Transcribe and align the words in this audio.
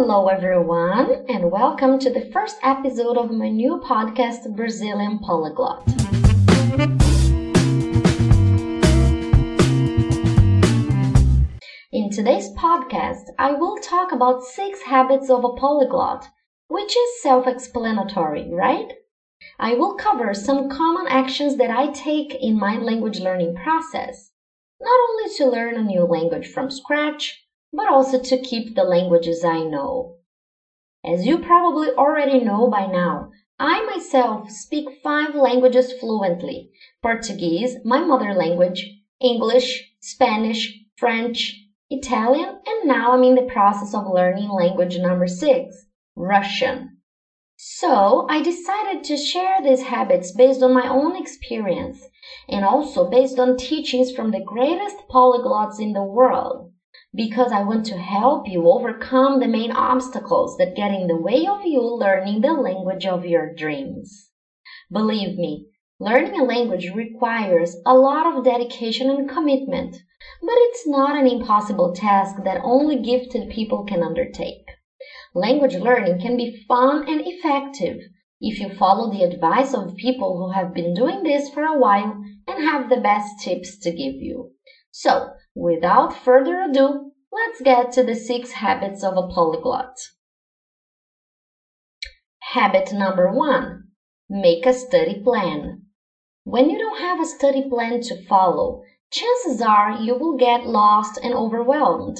Hello, 0.00 0.28
everyone, 0.28 1.26
and 1.28 1.50
welcome 1.50 1.98
to 1.98 2.08
the 2.08 2.30
first 2.32 2.56
episode 2.62 3.16
of 3.18 3.32
my 3.32 3.48
new 3.48 3.80
podcast, 3.84 4.54
Brazilian 4.54 5.18
Polyglot. 5.18 5.84
In 11.90 12.10
today's 12.10 12.50
podcast, 12.50 13.24
I 13.40 13.50
will 13.50 13.76
talk 13.78 14.12
about 14.12 14.44
six 14.44 14.82
habits 14.82 15.28
of 15.30 15.42
a 15.42 15.54
polyglot, 15.54 16.28
which 16.68 16.96
is 16.96 17.20
self 17.20 17.48
explanatory, 17.48 18.48
right? 18.52 18.92
I 19.58 19.74
will 19.74 19.96
cover 19.96 20.32
some 20.32 20.70
common 20.70 21.08
actions 21.08 21.56
that 21.56 21.70
I 21.70 21.90
take 21.90 22.36
in 22.36 22.56
my 22.56 22.78
language 22.78 23.18
learning 23.18 23.56
process, 23.56 24.30
not 24.80 24.96
only 25.10 25.34
to 25.38 25.46
learn 25.46 25.74
a 25.74 25.82
new 25.82 26.04
language 26.04 26.46
from 26.46 26.70
scratch, 26.70 27.47
but 27.72 27.88
also 27.88 28.20
to 28.20 28.40
keep 28.40 28.74
the 28.74 28.84
languages 28.84 29.44
I 29.44 29.62
know. 29.64 30.16
As 31.04 31.26
you 31.26 31.38
probably 31.38 31.90
already 31.90 32.40
know 32.40 32.68
by 32.68 32.86
now, 32.86 33.30
I 33.60 33.84
myself 33.84 34.50
speak 34.50 35.00
five 35.02 35.34
languages 35.34 35.92
fluently 35.92 36.70
Portuguese, 37.02 37.76
my 37.84 38.00
mother 38.00 38.34
language, 38.34 38.88
English, 39.20 39.92
Spanish, 40.00 40.84
French, 40.96 41.54
Italian, 41.90 42.60
and 42.66 42.88
now 42.88 43.12
I'm 43.12 43.24
in 43.24 43.34
the 43.34 43.50
process 43.52 43.94
of 43.94 44.06
learning 44.06 44.48
language 44.48 44.96
number 44.98 45.26
six, 45.26 45.86
Russian. 46.16 46.98
So 47.56 48.26
I 48.30 48.42
decided 48.42 49.02
to 49.04 49.16
share 49.16 49.62
these 49.62 49.82
habits 49.82 50.32
based 50.32 50.62
on 50.62 50.72
my 50.72 50.88
own 50.88 51.16
experience 51.16 52.08
and 52.48 52.64
also 52.64 53.10
based 53.10 53.38
on 53.38 53.56
teachings 53.56 54.12
from 54.12 54.30
the 54.30 54.44
greatest 54.44 54.96
polyglots 55.10 55.80
in 55.80 55.92
the 55.92 56.02
world 56.02 56.70
because 57.14 57.52
I 57.52 57.62
want 57.62 57.86
to 57.86 57.96
help 57.96 58.48
you 58.48 58.68
overcome 58.68 59.40
the 59.40 59.48
main 59.48 59.72
obstacles 59.72 60.56
that 60.58 60.76
get 60.76 60.90
in 60.90 61.06
the 61.06 61.16
way 61.16 61.46
of 61.46 61.64
you 61.64 61.80
learning 61.80 62.42
the 62.42 62.52
language 62.52 63.06
of 63.06 63.24
your 63.24 63.54
dreams. 63.54 64.30
Believe 64.90 65.38
me, 65.38 65.66
learning 65.98 66.38
a 66.38 66.44
language 66.44 66.90
requires 66.94 67.76
a 67.86 67.94
lot 67.94 68.26
of 68.26 68.44
dedication 68.44 69.10
and 69.10 69.28
commitment, 69.28 69.96
but 70.40 70.56
it's 70.56 70.86
not 70.86 71.18
an 71.18 71.26
impossible 71.26 71.94
task 71.94 72.36
that 72.44 72.60
only 72.62 73.00
gifted 73.00 73.50
people 73.50 73.84
can 73.84 74.02
undertake. 74.02 74.64
Language 75.34 75.74
learning 75.74 76.20
can 76.20 76.36
be 76.36 76.64
fun 76.68 77.08
and 77.08 77.22
effective 77.24 78.00
if 78.40 78.60
you 78.60 78.74
follow 78.74 79.10
the 79.10 79.22
advice 79.22 79.74
of 79.74 79.96
people 79.96 80.36
who 80.36 80.52
have 80.52 80.74
been 80.74 80.94
doing 80.94 81.22
this 81.22 81.48
for 81.48 81.64
a 81.64 81.78
while 81.78 82.22
and 82.46 82.64
have 82.64 82.88
the 82.88 82.96
best 82.96 83.40
tips 83.42 83.76
to 83.78 83.90
give 83.90 84.14
you. 84.14 84.52
So, 84.90 85.28
without 85.54 86.14
further 86.14 86.60
ado, 86.62 87.07
let's 87.32 87.60
get 87.62 87.92
to 87.92 88.02
the 88.02 88.14
six 88.14 88.52
habits 88.52 89.02
of 89.02 89.16
a 89.16 89.28
polyglot. 89.28 89.96
Habit 92.52 92.92
number 92.92 93.30
one 93.30 93.84
make 94.28 94.66
a 94.66 94.72
study 94.72 95.22
plan. 95.22 95.82
When 96.44 96.70
you 96.70 96.78
don't 96.78 97.00
have 97.00 97.20
a 97.20 97.26
study 97.26 97.68
plan 97.68 98.00
to 98.02 98.24
follow, 98.26 98.82
chances 99.10 99.60
are 99.62 100.00
you 100.00 100.16
will 100.16 100.36
get 100.36 100.66
lost 100.66 101.18
and 101.22 101.34
overwhelmed. 101.34 102.18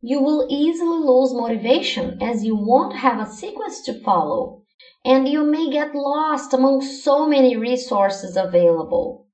You 0.00 0.20
will 0.20 0.46
easily 0.50 0.98
lose 0.98 1.32
motivation 1.32 2.20
as 2.22 2.44
you 2.44 2.56
won't 2.56 2.96
have 2.96 3.20
a 3.20 3.30
sequence 3.30 3.82
to 3.82 4.02
follow, 4.02 4.62
and 5.04 5.28
you 5.28 5.44
may 5.44 5.70
get 5.70 5.94
lost 5.94 6.52
among 6.52 6.82
so 6.82 7.26
many 7.26 7.56
resources 7.56 8.36
available. 8.36 9.28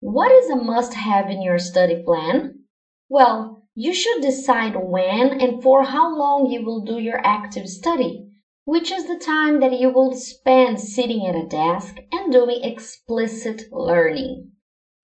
What 0.00 0.30
is 0.30 0.50
a 0.50 0.56
must 0.56 0.92
have 0.92 1.30
in 1.30 1.40
your 1.40 1.58
study 1.58 2.02
plan? 2.04 2.64
Well, 3.08 3.63
you 3.74 3.92
should 3.92 4.22
decide 4.22 4.76
when 4.76 5.40
and 5.40 5.62
for 5.62 5.82
how 5.82 6.16
long 6.16 6.46
you 6.46 6.64
will 6.64 6.84
do 6.84 6.98
your 6.98 7.20
active 7.24 7.68
study, 7.68 8.24
which 8.64 8.92
is 8.92 9.06
the 9.06 9.18
time 9.18 9.60
that 9.60 9.72
you 9.72 9.90
will 9.90 10.14
spend 10.14 10.80
sitting 10.80 11.26
at 11.26 11.34
a 11.34 11.46
desk 11.46 11.96
and 12.12 12.32
doing 12.32 12.62
explicit 12.62 13.64
learning. 13.72 14.52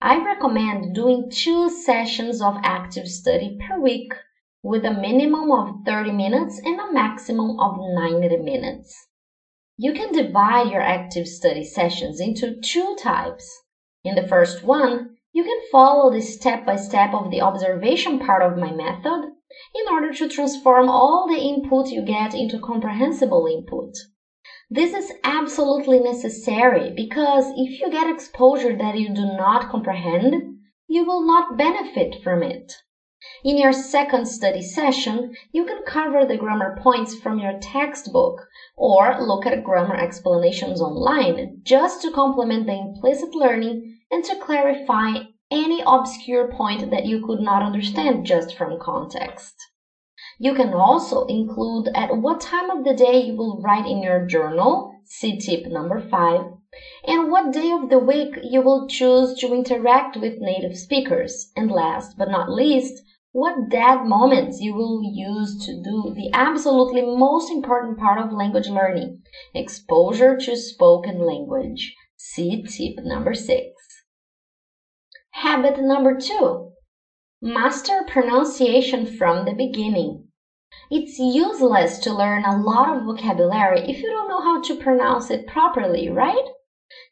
I 0.01 0.23
recommend 0.23 0.95
doing 0.95 1.29
two 1.29 1.69
sessions 1.69 2.41
of 2.41 2.55
active 2.63 3.07
study 3.07 3.59
per 3.59 3.79
week 3.79 4.13
with 4.63 4.85
a 4.85 4.91
minimum 4.91 5.51
of 5.51 5.85
30 5.85 6.11
minutes 6.11 6.59
and 6.63 6.79
a 6.79 6.93
maximum 6.93 7.59
of 7.59 7.77
90 7.77 8.37
minutes. 8.37 8.95
You 9.77 9.93
can 9.93 10.13
divide 10.13 10.71
your 10.71 10.81
active 10.81 11.27
study 11.27 11.63
sessions 11.63 12.19
into 12.19 12.59
two 12.61 12.95
types 13.01 13.63
in 14.03 14.15
the 14.15 14.27
first 14.27 14.63
one, 14.63 15.17
you 15.33 15.43
can 15.43 15.59
follow 15.71 16.11
the 16.11 16.21
step 16.21 16.65
by 16.65 16.75
step 16.75 17.13
of 17.13 17.31
the 17.31 17.41
observation 17.41 18.19
part 18.19 18.43
of 18.43 18.57
my 18.57 18.71
method 18.71 19.31
in 19.75 19.93
order 19.93 20.13
to 20.13 20.27
transform 20.27 20.89
all 20.89 21.27
the 21.27 21.41
input 21.41 21.87
you 21.87 22.03
get 22.03 22.33
into 22.33 22.59
comprehensible 22.59 23.47
input. 23.47 23.93
This 24.69 24.93
is 24.93 25.11
absolutely 25.23 25.99
necessary 25.99 26.93
because 26.95 27.45
if 27.55 27.79
you 27.79 27.89
get 27.91 28.09
exposure 28.09 28.77
that 28.77 28.97
you 28.97 29.13
do 29.13 29.25
not 29.25 29.69
comprehend, 29.69 30.35
you 30.87 31.05
will 31.05 31.25
not 31.25 31.57
benefit 31.57 32.21
from 32.23 32.43
it. 32.43 32.71
In 33.43 33.57
your 33.57 33.71
second 33.71 34.25
study 34.25 34.61
session, 34.61 35.33
you 35.51 35.65
can 35.65 35.83
cover 35.85 36.25
the 36.25 36.37
grammar 36.37 36.77
points 36.81 37.15
from 37.15 37.39
your 37.39 37.59
textbook 37.61 38.41
or 38.75 39.21
look 39.21 39.45
at 39.45 39.63
grammar 39.63 39.95
explanations 39.95 40.81
online 40.81 41.61
just 41.63 42.01
to 42.01 42.11
complement 42.11 42.65
the 42.65 42.73
implicit 42.73 43.33
learning 43.33 43.99
and 44.11 44.23
to 44.25 44.35
clarify 44.35 45.15
any 45.49 45.81
obscure 45.85 46.51
point 46.51 46.91
that 46.91 47.05
you 47.05 47.25
could 47.25 47.39
not 47.39 47.63
understand 47.63 48.25
just 48.25 48.55
from 48.55 48.79
context. 48.79 49.55
You 50.37 50.53
can 50.53 50.73
also 50.73 51.25
include 51.25 51.89
at 51.95 52.17
what 52.17 52.41
time 52.41 52.69
of 52.69 52.83
the 52.83 52.93
day 52.93 53.19
you 53.21 53.35
will 53.35 53.61
write 53.61 53.85
in 53.85 54.01
your 54.01 54.25
journal, 54.25 54.91
see 55.05 55.37
tip 55.37 55.65
number 55.67 55.99
5, 55.99 56.41
and 57.05 57.29
what 57.29 57.53
day 57.53 57.71
of 57.71 57.89
the 57.89 57.99
week 57.99 58.37
you 58.41 58.61
will 58.61 58.87
choose 58.87 59.37
to 59.39 59.53
interact 59.53 60.17
with 60.17 60.39
native 60.39 60.77
speakers, 60.77 61.51
and 61.55 61.69
last 61.69 62.15
but 62.17 62.29
not 62.29 62.49
least, 62.49 63.01
what 63.33 63.69
dead 63.69 64.03
moments 64.03 64.59
you 64.59 64.73
will 64.73 65.01
use 65.03 65.63
to 65.65 65.73
do 65.81 66.13
the 66.15 66.29
absolutely 66.33 67.01
most 67.01 67.49
important 67.51 67.97
part 67.97 68.19
of 68.19 68.33
language 68.33 68.67
learning 68.67 69.17
exposure 69.53 70.35
to 70.37 70.55
spoken 70.55 71.19
language. 71.19 71.93
See 72.17 72.63
tip 72.63 73.03
number 73.05 73.33
six. 73.33 73.67
Habit 75.31 75.79
number 75.79 76.19
two 76.19 76.73
master 77.41 78.03
pronunciation 78.07 79.05
from 79.05 79.45
the 79.45 79.53
beginning. 79.53 80.27
It's 80.89 81.17
useless 81.19 81.99
to 81.99 82.13
learn 82.13 82.45
a 82.45 82.57
lot 82.57 82.95
of 82.95 83.03
vocabulary 83.03 83.81
if 83.81 84.01
you 84.01 84.09
don't 84.09 84.29
know 84.29 84.41
how 84.41 84.61
to 84.61 84.75
pronounce 84.75 85.29
it 85.29 85.47
properly, 85.47 86.09
right? 86.09 86.45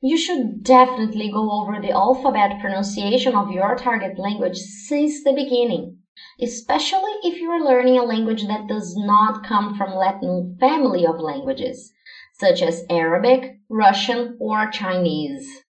You 0.01 0.17
should 0.17 0.63
definitely 0.63 1.31
go 1.31 1.51
over 1.51 1.81
the 1.81 1.91
alphabet 1.91 2.59
pronunciation 2.61 3.35
of 3.35 3.51
your 3.51 3.75
target 3.75 4.19
language 4.19 4.57
since 4.57 5.23
the 5.23 5.33
beginning 5.33 5.99
especially 6.41 7.13
if 7.23 7.39
you 7.39 7.49
are 7.49 7.63
learning 7.63 7.97
a 7.97 8.03
language 8.03 8.45
that 8.47 8.67
does 8.67 8.95
not 8.95 9.43
come 9.43 9.75
from 9.77 9.95
Latin 9.95 10.57
family 10.59 11.05
of 11.05 11.19
languages, 11.19 11.93
such 12.33 12.61
as 12.61 12.85
Arabic, 12.89 13.57
Russian, 13.69 14.37
or 14.39 14.69
Chinese. 14.69 15.63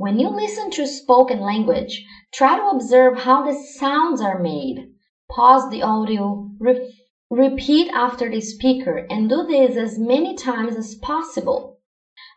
When 0.00 0.18
you 0.18 0.30
listen 0.30 0.70
to 0.70 0.86
spoken 0.86 1.40
language, 1.40 2.06
try 2.32 2.56
to 2.56 2.68
observe 2.68 3.18
how 3.18 3.44
the 3.44 3.52
sounds 3.52 4.22
are 4.22 4.38
made. 4.38 4.94
Pause 5.30 5.68
the 5.68 5.82
audio, 5.82 6.50
re- 6.58 6.96
repeat 7.28 7.90
after 7.92 8.30
the 8.30 8.40
speaker, 8.40 9.06
and 9.10 9.28
do 9.28 9.46
this 9.46 9.76
as 9.76 9.98
many 9.98 10.34
times 10.36 10.74
as 10.74 10.94
possible. 10.94 11.80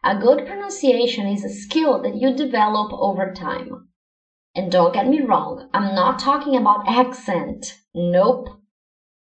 A 0.03 0.19
good 0.19 0.45
pronunciation 0.45 1.25
is 1.25 1.45
a 1.45 1.49
skill 1.49 2.01
that 2.01 2.17
you 2.17 2.35
develop 2.35 2.91
over 2.91 3.31
time. 3.31 3.87
And 4.53 4.69
don't 4.69 4.93
get 4.93 5.07
me 5.07 5.21
wrong, 5.21 5.69
I'm 5.73 5.95
not 5.95 6.19
talking 6.19 6.57
about 6.57 6.89
accent. 6.89 7.79
Nope. 7.95 8.59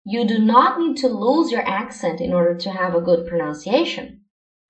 You 0.05 0.25
do 0.25 0.39
not 0.39 0.79
need 0.79 0.95
to 0.99 1.09
lose 1.09 1.51
your 1.51 1.67
accent 1.67 2.21
in 2.21 2.31
order 2.31 2.55
to 2.59 2.71
have 2.71 2.95
a 2.95 3.01
good 3.01 3.27
pronunciation. 3.27 4.21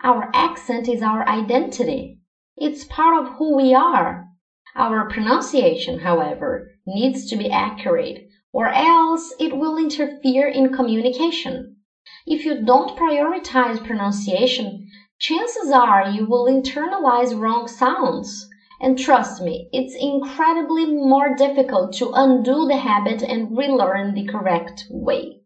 Our 0.03 0.31
accent 0.33 0.87
is 0.87 1.03
our 1.03 1.29
identity. 1.29 2.20
It's 2.61 2.85
part 2.85 3.17
of 3.19 3.33
who 3.33 3.57
we 3.57 3.73
are. 3.73 4.27
Our 4.75 5.09
pronunciation, 5.09 5.99
however, 5.99 6.69
needs 6.85 7.29
to 7.31 7.35
be 7.35 7.49
accurate, 7.49 8.29
or 8.53 8.67
else 8.67 9.33
it 9.39 9.57
will 9.57 9.77
interfere 9.77 10.47
in 10.47 10.71
communication. 10.71 11.77
If 12.25 12.45
you 12.45 12.63
don't 12.63 12.95
prioritize 12.97 13.85
pronunciation, 13.85 14.87
chances 15.17 15.71
are 15.71 16.09
you 16.09 16.25
will 16.25 16.45
internalize 16.45 17.37
wrong 17.37 17.67
sounds 17.67 18.47
and 18.81 18.97
trust 18.97 19.41
me, 19.41 19.69
it's 19.71 19.95
incredibly 19.95 20.85
more 20.85 21.35
difficult 21.35 21.93
to 21.93 22.11
undo 22.15 22.65
the 22.65 22.77
habit 22.77 23.21
and 23.21 23.55
relearn 23.55 24.15
the 24.15 24.25
correct 24.25 24.85
way. 24.89 25.41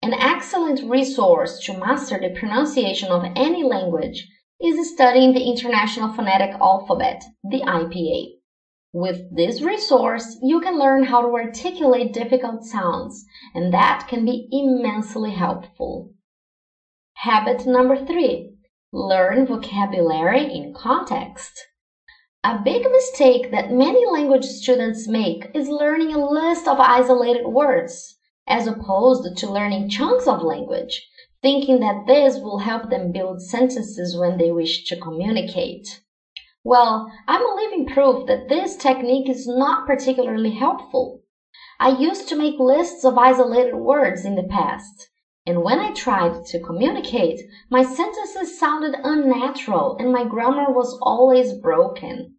An 0.00 0.12
excellent 0.12 0.88
resource 0.88 1.58
to 1.64 1.76
master 1.76 2.20
the 2.20 2.38
pronunciation 2.38 3.10
of 3.10 3.24
any 3.34 3.64
language 3.64 4.28
is 4.60 4.92
studying 4.92 5.34
the 5.34 5.44
International 5.44 6.12
Phonetic 6.14 6.54
Alphabet, 6.60 7.22
the 7.44 7.60
IPA. 7.60 8.36
With 8.92 9.36
this 9.36 9.60
resource, 9.60 10.38
you 10.42 10.60
can 10.60 10.78
learn 10.78 11.04
how 11.04 11.20
to 11.20 11.34
articulate 11.34 12.14
difficult 12.14 12.64
sounds, 12.64 13.24
and 13.54 13.72
that 13.74 14.06
can 14.08 14.24
be 14.24 14.48
immensely 14.50 15.32
helpful. 15.32 16.12
Habit 17.14 17.66
number 17.66 18.06
three 18.06 18.54
learn 18.92 19.46
vocabulary 19.46 20.44
in 20.44 20.72
context. 20.74 21.52
A 22.42 22.58
big 22.64 22.90
mistake 22.90 23.50
that 23.50 23.72
many 23.72 24.06
language 24.06 24.44
students 24.44 25.06
make 25.06 25.50
is 25.52 25.68
learning 25.68 26.14
a 26.14 26.30
list 26.30 26.66
of 26.66 26.78
isolated 26.80 27.46
words, 27.46 28.16
as 28.46 28.66
opposed 28.66 29.36
to 29.36 29.50
learning 29.52 29.90
chunks 29.90 30.26
of 30.26 30.42
language, 30.42 31.06
thinking 31.46 31.78
that 31.78 32.08
this 32.08 32.40
will 32.40 32.58
help 32.58 32.90
them 32.90 33.12
build 33.12 33.40
sentences 33.40 34.18
when 34.18 34.36
they 34.36 34.50
wish 34.50 34.82
to 34.82 34.98
communicate. 34.98 36.00
Well, 36.64 37.08
I'm 37.28 37.40
a 37.40 37.54
living 37.54 37.86
proof 37.86 38.26
that 38.26 38.48
this 38.48 38.74
technique 38.74 39.28
is 39.30 39.46
not 39.46 39.86
particularly 39.86 40.50
helpful. 40.50 41.22
I 41.78 41.90
used 41.90 42.28
to 42.30 42.36
make 42.36 42.58
lists 42.58 43.04
of 43.04 43.16
isolated 43.16 43.76
words 43.76 44.24
in 44.24 44.34
the 44.34 44.48
past, 44.50 45.08
and 45.46 45.62
when 45.62 45.78
I 45.78 45.92
tried 45.92 46.46
to 46.46 46.58
communicate, 46.58 47.38
my 47.70 47.84
sentences 47.84 48.58
sounded 48.58 48.96
unnatural 49.04 49.98
and 50.00 50.10
my 50.10 50.24
grammar 50.24 50.72
was 50.72 50.98
always 51.00 51.52
broken. 51.52 52.34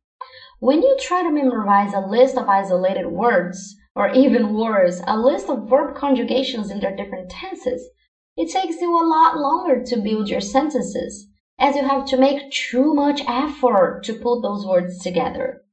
When 0.60 0.81
you 0.81 0.98
try 1.00 1.24
to 1.24 1.31
memorize 1.31 1.94
a 1.94 2.06
list 2.06 2.36
of 2.38 2.50
isolated 2.50 3.07
words, 3.07 3.74
or 3.95 4.10
even 4.10 4.53
worse, 4.53 5.01
a 5.07 5.18
list 5.18 5.50
of 5.50 5.69
verb 5.69 5.95
conjugations 5.95 6.69
in 6.69 6.81
their 6.81 6.94
different 6.98 7.31
tenses, 7.31 7.89
it 8.38 8.51
takes 8.51 8.80
you 8.80 8.94
a 8.94 9.04
lot 9.06 9.38
longer 9.38 9.84
to 9.84 9.98
build 9.98 10.30
your 10.30 10.42
sentences, 10.42 11.28
as 11.60 11.75
you 11.75 11.84
have 11.84 12.06
to 12.06 12.18
make 12.18 12.51
too 12.51 12.94
much 12.94 13.22
effort 13.28 14.04
to 14.04 14.13
put 14.13 14.42
those 14.42 14.66
words 14.66 15.00
together. 15.00 15.63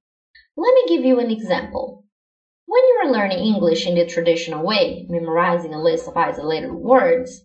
Let 0.56 0.75
me 0.75 0.84
give 0.88 1.05
you 1.05 1.19
an 1.19 1.31
example. 1.31 2.05
When 2.66 2.82
you 2.82 3.02
are 3.05 3.12
learning 3.12 3.38
English 3.38 3.87
in 3.87 3.94
the 3.94 4.05
traditional 4.06 4.64
way, 4.64 5.06
memorizing 5.08 5.75
a 5.75 5.82
list 5.82 6.08
of 6.08 6.16
isolated 6.16 6.72
words, 6.72 7.43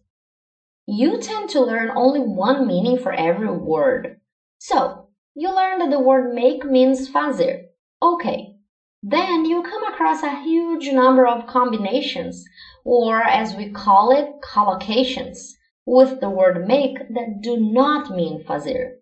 you 0.88 1.20
tend 1.20 1.50
to 1.50 1.62
learn 1.62 1.92
only 1.96 2.20
one 2.20 2.66
meaning 2.66 2.98
for 2.98 3.14
every 3.14 3.52
word. 3.52 4.16
So, 4.58 5.10
you 5.36 5.54
learn 5.54 5.80
that 5.80 5.90
the 5.90 6.00
word 6.00 6.34
make 6.34 6.64
means 6.64 7.10
fazer. 7.10 7.64
Okay. 8.02 8.56
Then 9.02 9.46
you 9.46 9.64
come 9.64 9.86
across 9.86 10.24
a 10.24 10.44
huge 10.44 10.92
number 10.92 11.26
of 11.26 11.48
combinations, 11.48 12.44
or 12.84 13.22
as 13.24 13.56
we 13.56 13.72
call 13.72 14.12
it, 14.12 14.42
collocations, 14.42 15.54
with 15.86 16.20
the 16.20 16.30
word 16.30 16.68
make 16.68 16.98
that 17.10 17.42
do 17.42 17.58
not 17.58 18.14
mean 18.14 18.44
fazer. 18.44 18.98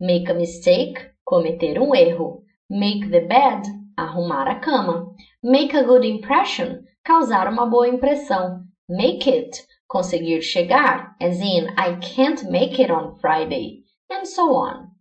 Make 0.00 0.28
a 0.28 0.34
mistake, 0.34 1.10
cometer 1.28 1.78
um 1.78 1.94
erro. 1.94 2.42
Make 2.70 3.10
the 3.10 3.20
bed, 3.20 3.66
arrumar 3.98 4.48
a 4.48 4.58
cama. 4.58 5.14
Make 5.42 5.74
a 5.74 5.84
good 5.84 6.04
impression, 6.04 6.86
causar 7.06 7.46
uma 7.46 7.66
boa 7.66 7.86
impressão. 7.86 8.64
Make 8.88 9.26
it, 9.26 9.66
conseguir 9.86 10.42
chegar, 10.42 11.14
as 11.20 11.40
in 11.40 11.68
I 11.76 11.96
can't 12.00 12.50
make 12.50 12.78
it 12.80 12.90
on 12.90 13.18
Friday, 13.20 13.84
and 14.10 14.26
so 14.26 14.54
on. 14.54 14.92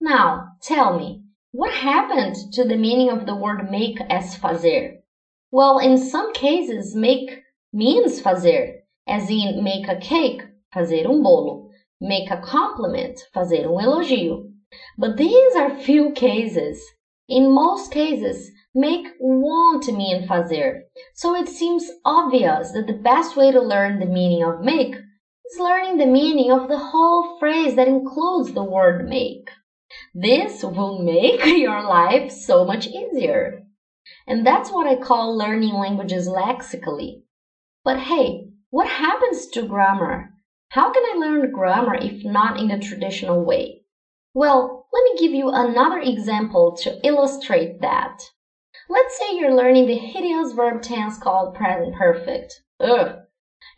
Now, 0.00 0.50
tell 0.60 0.98
me, 0.98 1.23
what 1.54 1.72
happened 1.72 2.34
to 2.52 2.64
the 2.64 2.74
meaning 2.74 3.08
of 3.08 3.26
the 3.26 3.34
word 3.36 3.70
make 3.70 3.96
as 4.10 4.36
fazer? 4.36 4.98
Well, 5.52 5.78
in 5.78 5.96
some 5.98 6.32
cases, 6.32 6.96
make 6.96 7.42
means 7.72 8.20
fazer, 8.20 8.78
as 9.06 9.30
in 9.30 9.62
make 9.62 9.86
a 9.86 9.94
cake, 9.94 10.42
fazer 10.74 11.06
um 11.06 11.22
bolo, 11.22 11.70
make 12.00 12.28
a 12.28 12.42
compliment, 12.42 13.20
fazer 13.32 13.66
um 13.66 13.78
elogio. 13.84 14.50
But 14.98 15.16
these 15.16 15.54
are 15.54 15.78
few 15.78 16.10
cases. 16.10 16.76
In 17.28 17.54
most 17.54 17.92
cases, 17.92 18.50
make 18.74 19.06
won't 19.20 19.86
mean 19.86 20.26
fazer, 20.26 20.80
so 21.14 21.36
it 21.36 21.48
seems 21.48 21.88
obvious 22.04 22.72
that 22.72 22.88
the 22.88 23.00
best 23.10 23.36
way 23.36 23.52
to 23.52 23.60
learn 23.60 24.00
the 24.00 24.06
meaning 24.18 24.42
of 24.42 24.60
make 24.60 24.96
is 24.96 25.60
learning 25.60 25.98
the 25.98 26.14
meaning 26.20 26.50
of 26.50 26.66
the 26.66 26.82
whole 26.90 27.38
phrase 27.38 27.76
that 27.76 27.86
includes 27.86 28.54
the 28.54 28.64
word 28.64 29.08
make. 29.08 29.48
This 30.14 30.62
will 30.62 31.02
make 31.02 31.44
your 31.46 31.82
life 31.82 32.30
so 32.30 32.64
much 32.64 32.86
easier. 32.86 33.62
And 34.26 34.46
that's 34.46 34.70
what 34.70 34.86
I 34.86 34.96
call 34.96 35.36
learning 35.36 35.74
languages 35.74 36.28
lexically. 36.28 37.24
But 37.84 37.98
hey, 37.98 38.48
what 38.70 38.88
happens 38.88 39.46
to 39.48 39.66
grammar? 39.66 40.30
How 40.70 40.92
can 40.92 41.02
I 41.04 41.18
learn 41.18 41.52
grammar 41.52 41.94
if 41.94 42.24
not 42.24 42.58
in 42.58 42.68
the 42.68 42.78
traditional 42.78 43.44
way? 43.44 43.82
Well, 44.34 44.86
let 44.92 45.04
me 45.04 45.18
give 45.18 45.32
you 45.32 45.50
another 45.50 45.98
example 45.98 46.76
to 46.82 46.98
illustrate 47.06 47.80
that. 47.80 48.22
Let's 48.88 49.16
say 49.18 49.36
you're 49.36 49.54
learning 49.54 49.86
the 49.86 49.96
hideous 49.96 50.52
verb 50.52 50.82
tense 50.82 51.18
called 51.18 51.54
present 51.54 51.94
perfect. 51.94 52.62
Ugh. 52.80 53.16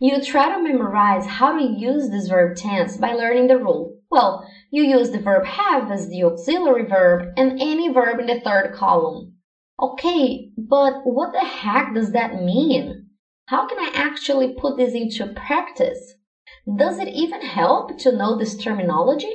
You 0.00 0.22
try 0.22 0.54
to 0.54 0.62
memorize 0.62 1.26
how 1.26 1.58
to 1.58 1.64
use 1.64 2.10
this 2.10 2.28
verb 2.28 2.56
tense 2.56 2.96
by 2.96 3.12
learning 3.12 3.48
the 3.48 3.58
rule 3.58 3.95
well, 4.16 4.48
you 4.70 4.82
use 4.82 5.10
the 5.10 5.20
verb 5.20 5.44
have 5.44 5.90
as 5.90 6.08
the 6.08 6.24
auxiliary 6.24 6.86
verb 6.88 7.34
and 7.36 7.60
any 7.60 7.92
verb 7.92 8.18
in 8.18 8.26
the 8.26 8.40
third 8.40 8.72
column. 8.74 9.34
Okay, 9.80 10.48
but 10.56 11.02
what 11.04 11.32
the 11.34 11.44
heck 11.44 11.92
does 11.92 12.12
that 12.12 12.42
mean? 12.42 13.10
How 13.48 13.68
can 13.68 13.78
I 13.78 13.90
actually 13.92 14.54
put 14.58 14.78
this 14.78 14.94
into 14.94 15.26
practice? 15.26 16.14
Does 16.78 16.98
it 16.98 17.08
even 17.08 17.42
help 17.42 17.98
to 17.98 18.16
know 18.16 18.38
this 18.38 18.56
terminology? 18.56 19.34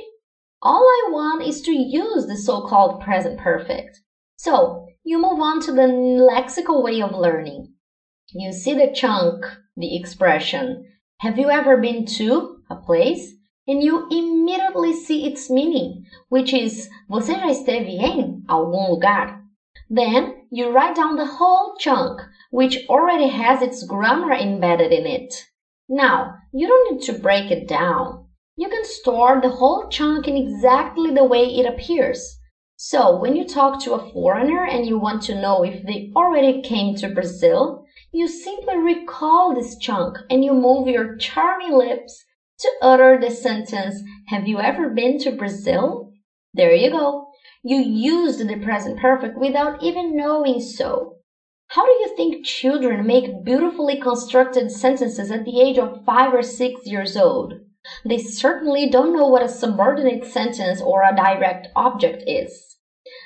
All 0.60 0.82
I 0.82 1.10
want 1.12 1.46
is 1.46 1.62
to 1.62 1.70
use 1.70 2.26
the 2.26 2.36
so-called 2.36 3.00
present 3.00 3.38
perfect. 3.38 4.00
So, 4.36 4.88
you 5.04 5.16
move 5.16 5.40
on 5.40 5.60
to 5.60 5.72
the 5.72 5.82
lexical 5.82 6.82
way 6.82 7.00
of 7.00 7.14
learning. 7.14 7.72
You 8.32 8.52
see 8.52 8.74
the 8.74 8.92
chunk, 8.92 9.44
the 9.76 9.96
expression. 9.96 10.84
Have 11.20 11.38
you 11.38 11.50
ever 11.50 11.76
been 11.76 12.04
to 12.18 12.56
a 12.68 12.74
place? 12.74 13.34
And 13.72 13.82
you 13.82 14.06
immediately 14.10 14.92
see 14.92 15.26
its 15.26 15.48
meaning, 15.48 16.04
which 16.28 16.52
is 16.52 16.90
Você 17.08 17.32
já 17.32 17.46
esteve 17.46 17.96
em 17.96 18.42
algum 18.46 18.90
lugar? 18.90 19.40
Then 19.88 20.46
you 20.50 20.70
write 20.70 20.94
down 20.94 21.16
the 21.16 21.24
whole 21.24 21.74
chunk, 21.78 22.20
which 22.50 22.86
already 22.86 23.28
has 23.28 23.62
its 23.62 23.82
grammar 23.82 24.34
embedded 24.34 24.92
in 24.92 25.06
it. 25.06 25.32
Now, 25.88 26.34
you 26.52 26.68
don't 26.68 26.92
need 26.92 27.02
to 27.06 27.18
break 27.18 27.50
it 27.50 27.66
down. 27.66 28.26
You 28.56 28.68
can 28.68 28.84
store 28.84 29.40
the 29.40 29.48
whole 29.48 29.88
chunk 29.88 30.28
in 30.28 30.36
exactly 30.36 31.10
the 31.10 31.24
way 31.24 31.46
it 31.46 31.64
appears. 31.64 32.38
So, 32.76 33.16
when 33.16 33.34
you 33.34 33.46
talk 33.46 33.82
to 33.84 33.94
a 33.94 34.12
foreigner 34.12 34.66
and 34.66 34.84
you 34.86 34.98
want 34.98 35.22
to 35.22 35.40
know 35.40 35.64
if 35.64 35.82
they 35.86 36.12
already 36.14 36.60
came 36.60 36.94
to 36.96 37.08
Brazil, 37.08 37.86
you 38.12 38.28
simply 38.28 38.76
recall 38.76 39.54
this 39.54 39.78
chunk 39.78 40.18
and 40.28 40.44
you 40.44 40.52
move 40.52 40.88
your 40.88 41.16
charming 41.16 41.72
lips 41.72 42.22
to 42.62 42.72
utter 42.80 43.18
the 43.20 43.30
sentence, 43.30 44.00
Have 44.28 44.48
you 44.48 44.60
ever 44.60 44.88
been 44.88 45.18
to 45.18 45.32
Brazil? 45.32 46.12
There 46.54 46.72
you 46.72 46.90
go. 46.90 47.28
You 47.62 47.76
used 47.76 48.46
the 48.46 48.56
present 48.56 48.98
perfect 48.98 49.36
without 49.36 49.82
even 49.82 50.16
knowing 50.16 50.60
so. 50.60 51.18
How 51.68 51.84
do 51.84 51.92
you 51.92 52.14
think 52.16 52.44
children 52.44 53.06
make 53.06 53.44
beautifully 53.44 54.00
constructed 54.00 54.70
sentences 54.70 55.30
at 55.30 55.44
the 55.44 55.60
age 55.60 55.78
of 55.78 56.04
five 56.04 56.34
or 56.34 56.42
six 56.42 56.86
years 56.86 57.16
old? 57.16 57.54
They 58.04 58.18
certainly 58.18 58.88
don't 58.88 59.16
know 59.16 59.26
what 59.26 59.42
a 59.42 59.48
subordinate 59.48 60.24
sentence 60.24 60.80
or 60.80 61.02
a 61.02 61.16
direct 61.16 61.68
object 61.74 62.24
is. 62.26 62.76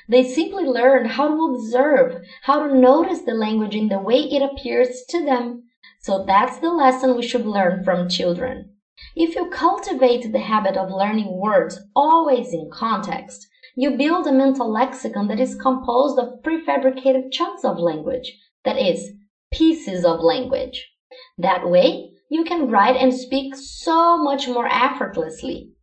They 0.09 0.23
simply 0.23 0.63
learn 0.63 1.05
how 1.05 1.27
to 1.27 1.53
observe, 1.53 2.21
how 2.43 2.65
to 2.65 2.73
notice 2.73 3.21
the 3.21 3.33
language 3.33 3.75
in 3.75 3.89
the 3.89 3.99
way 3.99 4.19
it 4.19 4.41
appears 4.41 5.03
to 5.09 5.23
them. 5.23 5.63
So 5.99 6.23
that's 6.25 6.59
the 6.59 6.71
lesson 6.71 7.15
we 7.15 7.27
should 7.27 7.45
learn 7.45 7.83
from 7.83 8.09
children. 8.09 8.76
If 9.15 9.35
you 9.35 9.49
cultivate 9.49 10.31
the 10.31 10.39
habit 10.39 10.75
of 10.75 10.89
learning 10.89 11.37
words 11.37 11.79
always 11.95 12.53
in 12.53 12.69
context, 12.71 13.47
you 13.75 13.91
build 13.91 14.25
a 14.25 14.31
mental 14.31 14.71
lexicon 14.71 15.27
that 15.27 15.39
is 15.39 15.53
composed 15.55 16.17
of 16.17 16.41
prefabricated 16.41 17.31
chunks 17.31 17.63
of 17.63 17.77
language, 17.77 18.35
that 18.65 18.77
is, 18.77 19.11
pieces 19.53 20.03
of 20.03 20.21
language. 20.21 20.89
That 21.37 21.69
way, 21.69 22.11
you 22.29 22.43
can 22.43 22.69
write 22.69 22.95
and 22.95 23.13
speak 23.13 23.55
so 23.55 24.17
much 24.17 24.47
more 24.47 24.67
effortlessly, 24.67 25.73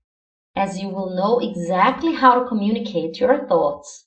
as 0.56 0.80
you 0.80 0.88
will 0.88 1.14
know 1.14 1.38
exactly 1.38 2.14
how 2.14 2.38
to 2.38 2.49
communicate 2.49 3.21
your 3.21 3.47
thoughts. 3.47 4.06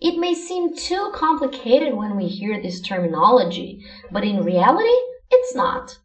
It 0.00 0.18
may 0.18 0.34
seem 0.34 0.76
too 0.76 1.10
complicated 1.12 1.94
when 1.94 2.16
we 2.16 2.28
hear 2.28 2.62
this 2.62 2.80
terminology, 2.80 3.84
but 4.10 4.24
in 4.24 4.44
reality, 4.44 4.96
it's 5.30 5.54
not. 5.54 5.98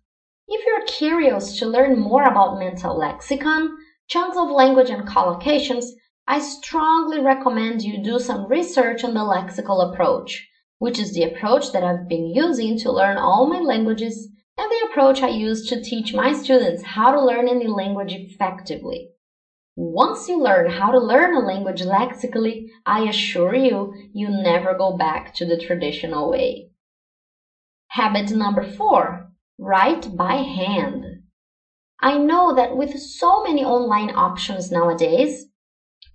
If 0.52 0.66
you're 0.66 0.86
curious 0.88 1.60
to 1.60 1.68
learn 1.68 2.00
more 2.00 2.24
about 2.24 2.58
mental 2.58 2.98
lexicon, 2.98 3.78
chunks 4.08 4.36
of 4.36 4.50
language 4.50 4.90
and 4.90 5.08
collocations, 5.08 5.86
I 6.26 6.40
strongly 6.40 7.20
recommend 7.20 7.84
you 7.84 8.04
do 8.04 8.18
some 8.18 8.48
research 8.48 9.04
on 9.04 9.14
the 9.14 9.20
lexical 9.20 9.94
approach, 9.94 10.50
which 10.80 10.98
is 10.98 11.14
the 11.14 11.22
approach 11.22 11.72
that 11.72 11.84
I've 11.84 12.10
been 12.10 12.26
using 12.26 12.80
to 12.80 12.92
learn 12.92 13.18
all 13.18 13.46
my 13.48 13.60
languages 13.60 14.28
and 14.58 14.72
the 14.72 14.88
approach 14.90 15.22
I 15.22 15.28
use 15.28 15.70
to 15.70 15.84
teach 15.84 16.16
my 16.16 16.34
students 16.34 16.82
how 16.82 17.12
to 17.12 17.24
learn 17.24 17.48
any 17.48 17.68
language 17.68 18.14
effectively. 18.14 19.12
Once 19.76 20.28
you 20.28 20.42
learn 20.42 20.72
how 20.72 20.90
to 20.92 21.00
learn 21.00 21.36
a 21.36 21.46
language 21.46 21.84
lexically, 21.84 22.72
I 22.88 23.02
assure 23.02 23.54
you, 23.54 23.94
you 24.14 24.30
never 24.30 24.74
go 24.74 24.98
back 24.98 25.36
to 25.36 25.46
the 25.46 25.60
traditional 25.60 26.32
way. 26.32 26.72
Habit 27.90 28.32
number 28.32 28.64
four 28.64 29.29
write 29.60 30.16
by 30.16 30.36
hand. 30.36 31.04
I 32.02 32.18
know 32.18 32.56
that 32.56 32.78
with 32.78 32.98
so 32.98 33.44
many 33.44 33.64
online 33.64 34.16
options 34.16 34.72
nowadays, 34.72 35.48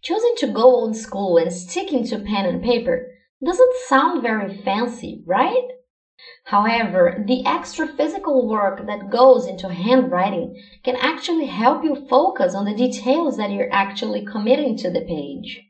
choosing 0.02 0.34
to 0.38 0.46
go 0.46 0.62
old 0.62 0.96
school 0.96 1.36
and 1.36 1.52
sticking 1.52 2.06
to 2.06 2.18
pen 2.18 2.46
and 2.46 2.62
paper 2.62 3.10
doesn't 3.44 3.76
sound 3.86 4.22
very 4.22 4.62
fancy, 4.62 5.22
right? 5.26 5.68
However, 6.44 7.22
the 7.26 7.44
extra 7.44 7.86
physical 7.86 8.48
work 8.48 8.86
that 8.86 9.10
goes 9.10 9.46
into 9.46 9.68
handwriting 9.68 10.58
can 10.82 10.96
actually 10.96 11.46
help 11.46 11.84
you 11.84 12.06
focus 12.08 12.54
on 12.54 12.64
the 12.64 12.74
details 12.74 13.36
that 13.36 13.50
you're 13.50 13.72
actually 13.72 14.24
committing 14.24 14.74
to 14.78 14.90
the 14.90 15.02
page. 15.02 15.60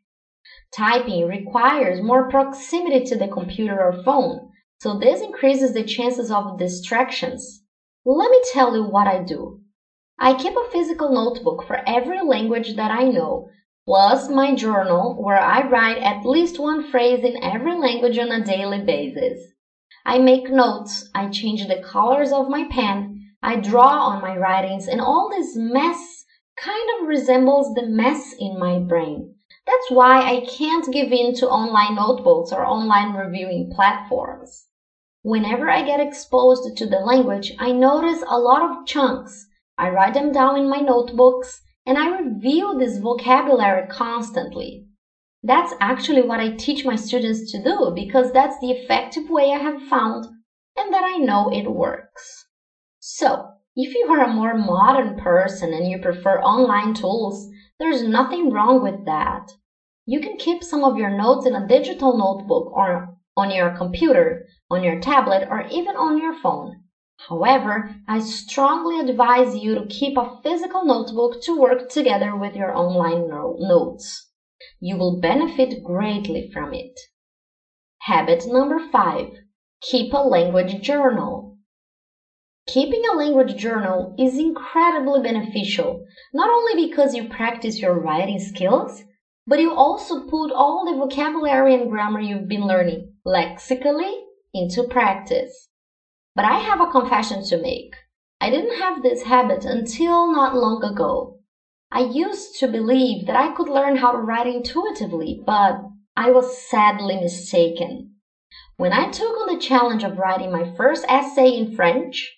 Typing 0.76 1.26
requires 1.26 2.00
more 2.00 2.30
proximity 2.30 3.04
to 3.04 3.16
the 3.16 3.28
computer 3.28 3.82
or 3.82 4.04
phone, 4.04 4.50
so 4.78 4.96
this 4.96 5.20
increases 5.20 5.72
the 5.72 5.82
chances 5.82 6.30
of 6.30 6.56
distractions. 6.56 7.63
Let 8.06 8.30
me 8.30 8.40
tell 8.52 8.76
you 8.76 8.84
what 8.84 9.06
I 9.06 9.22
do. 9.22 9.60
I 10.18 10.34
keep 10.34 10.54
a 10.54 10.70
physical 10.70 11.10
notebook 11.10 11.66
for 11.66 11.82
every 11.88 12.20
language 12.20 12.76
that 12.76 12.90
I 12.90 13.04
know, 13.04 13.48
plus 13.86 14.28
my 14.28 14.54
journal 14.54 15.16
where 15.22 15.40
I 15.40 15.66
write 15.66 16.02
at 16.02 16.26
least 16.26 16.58
one 16.58 16.90
phrase 16.90 17.24
in 17.24 17.42
every 17.42 17.74
language 17.74 18.18
on 18.18 18.30
a 18.30 18.44
daily 18.44 18.82
basis. 18.82 19.40
I 20.04 20.18
make 20.18 20.50
notes, 20.50 21.08
I 21.14 21.28
change 21.28 21.66
the 21.66 21.82
colors 21.82 22.30
of 22.30 22.50
my 22.50 22.68
pen, 22.70 23.30
I 23.42 23.56
draw 23.56 24.08
on 24.08 24.20
my 24.20 24.36
writings, 24.36 24.86
and 24.86 25.00
all 25.00 25.30
this 25.30 25.56
mess 25.56 26.26
kind 26.58 26.88
of 27.00 27.08
resembles 27.08 27.74
the 27.74 27.86
mess 27.86 28.34
in 28.38 28.58
my 28.58 28.80
brain. 28.80 29.34
That's 29.66 29.90
why 29.90 30.20
I 30.20 30.44
can't 30.44 30.92
give 30.92 31.10
in 31.10 31.34
to 31.36 31.48
online 31.48 31.94
notebooks 31.94 32.52
or 32.52 32.66
online 32.66 33.14
reviewing 33.14 33.72
platforms. 33.74 34.66
Whenever 35.24 35.70
I 35.70 35.82
get 35.82 36.00
exposed 36.00 36.76
to 36.76 36.86
the 36.86 36.98
language, 36.98 37.50
I 37.58 37.72
notice 37.72 38.22
a 38.28 38.38
lot 38.38 38.60
of 38.60 38.86
chunks. 38.86 39.46
I 39.78 39.88
write 39.88 40.12
them 40.12 40.32
down 40.32 40.58
in 40.58 40.68
my 40.68 40.80
notebooks 40.80 41.62
and 41.86 41.96
I 41.96 42.20
review 42.20 42.76
this 42.78 42.98
vocabulary 42.98 43.88
constantly. 43.88 44.84
That's 45.42 45.72
actually 45.80 46.20
what 46.20 46.40
I 46.40 46.50
teach 46.56 46.84
my 46.84 46.96
students 46.96 47.50
to 47.52 47.64
do 47.64 47.90
because 47.94 48.32
that's 48.32 48.60
the 48.60 48.70
effective 48.70 49.30
way 49.30 49.50
I 49.50 49.60
have 49.60 49.88
found 49.88 50.26
and 50.76 50.92
that 50.92 51.04
I 51.04 51.16
know 51.16 51.50
it 51.50 51.72
works. 51.72 52.44
So, 53.00 53.48
if 53.74 53.94
you 53.94 54.06
are 54.10 54.24
a 54.24 54.34
more 54.34 54.58
modern 54.58 55.18
person 55.18 55.72
and 55.72 55.90
you 55.90 56.02
prefer 56.02 56.38
online 56.42 56.92
tools, 56.92 57.48
there's 57.78 58.02
nothing 58.02 58.50
wrong 58.50 58.82
with 58.82 59.06
that. 59.06 59.48
You 60.04 60.20
can 60.20 60.36
keep 60.36 60.62
some 60.62 60.84
of 60.84 60.98
your 60.98 61.16
notes 61.16 61.46
in 61.46 61.54
a 61.54 61.66
digital 61.66 62.18
notebook 62.18 62.70
or 62.76 63.13
on 63.36 63.50
your 63.50 63.76
computer, 63.76 64.46
on 64.70 64.82
your 64.82 65.00
tablet, 65.00 65.46
or 65.50 65.66
even 65.70 65.96
on 65.96 66.18
your 66.18 66.34
phone. 66.40 66.80
However, 67.28 67.94
I 68.06 68.20
strongly 68.20 68.98
advise 68.98 69.56
you 69.56 69.74
to 69.74 69.86
keep 69.86 70.16
a 70.16 70.38
physical 70.42 70.84
notebook 70.84 71.40
to 71.42 71.58
work 71.58 71.88
together 71.88 72.36
with 72.36 72.54
your 72.54 72.76
online 72.76 73.28
notes. 73.28 74.28
You 74.80 74.96
will 74.96 75.20
benefit 75.20 75.82
greatly 75.82 76.50
from 76.52 76.74
it. 76.74 76.92
Habit 78.02 78.44
number 78.46 78.78
five 78.90 79.28
keep 79.80 80.12
a 80.12 80.18
language 80.18 80.80
journal. 80.82 81.56
Keeping 82.66 83.02
a 83.06 83.16
language 83.16 83.56
journal 83.56 84.14
is 84.18 84.38
incredibly 84.38 85.20
beneficial, 85.20 86.02
not 86.32 86.48
only 86.48 86.86
because 86.86 87.14
you 87.14 87.28
practice 87.28 87.80
your 87.80 87.98
writing 87.98 88.38
skills, 88.38 89.02
but 89.46 89.60
you 89.60 89.70
also 89.74 90.26
put 90.26 90.50
all 90.50 90.84
the 90.84 90.96
vocabulary 90.98 91.74
and 91.74 91.90
grammar 91.90 92.20
you've 92.20 92.48
been 92.48 92.66
learning 92.66 93.13
lexically 93.24 94.24
into 94.52 94.82
practice. 94.84 95.68
But 96.34 96.44
I 96.44 96.58
have 96.58 96.80
a 96.80 96.90
confession 96.90 97.44
to 97.44 97.56
make. 97.56 97.94
I 98.40 98.50
didn't 98.50 98.78
have 98.78 99.02
this 99.02 99.22
habit 99.22 99.64
until 99.64 100.30
not 100.30 100.54
long 100.54 100.84
ago. 100.84 101.38
I 101.90 102.00
used 102.00 102.58
to 102.60 102.68
believe 102.68 103.26
that 103.26 103.36
I 103.36 103.54
could 103.54 103.68
learn 103.68 103.96
how 103.96 104.12
to 104.12 104.18
write 104.18 104.46
intuitively, 104.46 105.42
but 105.46 105.80
I 106.16 106.30
was 106.30 106.58
sadly 106.68 107.16
mistaken. 107.16 108.10
When 108.76 108.92
I 108.92 109.10
took 109.10 109.36
on 109.38 109.54
the 109.54 109.60
challenge 109.60 110.04
of 110.04 110.18
writing 110.18 110.52
my 110.52 110.74
first 110.76 111.04
essay 111.08 111.50
in 111.50 111.74
French 111.74 112.36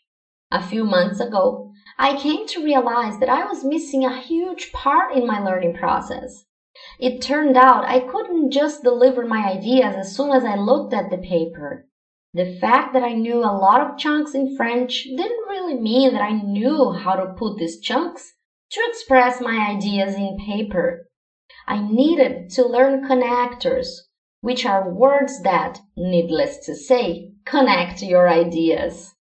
a 0.50 0.62
few 0.62 0.85
months 0.85 1.21
ago, 1.21 1.73
I 1.99 2.16
came 2.16 2.47
to 2.49 2.62
realize 2.62 3.19
that 3.21 3.28
I 3.28 3.45
was 3.45 3.64
missing 3.64 4.05
a 4.05 4.21
huge 4.21 4.71
part 4.73 5.14
in 5.14 5.26
my 5.26 5.40
learning 5.40 5.75
process. 5.75 6.45
It 6.99 7.21
turned 7.21 7.56
out 7.56 7.85
I 7.85 8.00
couldn't 8.00 8.50
just 8.50 8.83
deliver 8.83 9.26
my 9.26 9.49
ideas 9.49 9.95
as 9.97 10.16
soon 10.16 10.30
as 10.30 10.45
I 10.45 10.56
looked 10.56 10.95
at 10.95 11.11
the 11.11 11.18
paper. 11.18 11.87
The 12.35 12.59
fact 12.61 12.92
that 12.92 13.02
I 13.02 13.14
knew 13.14 13.38
a 13.38 13.56
lot 13.56 13.80
of 13.80 13.97
chunks 13.97 14.35
in 14.35 14.56
French 14.56 15.04
didn't 15.04 15.49
really 15.49 15.75
mean 15.75 16.12
that 16.12 16.23
I 16.23 16.33
knew 16.33 16.92
how 16.92 17.14
to 17.14 17.33
put 17.35 17.59
these 17.59 17.80
chunks 17.80 18.35
to 18.73 18.80
express 18.88 19.40
my 19.40 19.71
ideas 19.71 20.14
in 20.14 20.37
paper. 20.45 21.09
I 21.66 21.80
needed 21.80 22.50
to 22.50 22.66
learn 22.66 23.09
connectors, 23.09 23.88
which 24.40 24.66
are 24.66 24.90
words 24.90 25.42
that, 25.42 25.80
needless 25.97 26.59
to 26.66 26.75
say, 26.75 27.33
connect 27.45 28.02
your 28.02 28.28
ideas. 28.28 29.14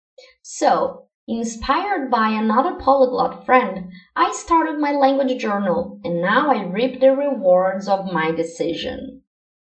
So, 0.43 1.04
inspired 1.27 2.11
by 2.11 2.29
another 2.29 2.75
polyglot 2.75 3.47
friend, 3.47 3.91
I 4.15 4.33
started 4.33 4.79
my 4.79 4.93
language 4.93 5.41
journal 5.41 5.99
and 6.05 6.21
now 6.21 6.51
I 6.51 6.65
reap 6.65 7.01
the 7.01 7.17
rewards 7.17 7.89
of 7.89 8.13
my 8.13 8.31
decision. 8.31 9.23